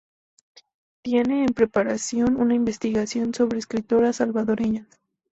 [1.03, 4.87] Tiene en preparación una investigación sobre escritoras salvadoreñas.